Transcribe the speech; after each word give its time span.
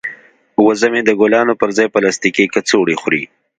وزه 0.65 0.87
مې 0.93 1.01
د 1.05 1.09
ګلانو 1.19 1.53
پر 1.61 1.69
ځای 1.77 1.87
پلاستیکي 1.93 2.45
کڅوړې 2.53 2.95
خوري. 3.01 3.23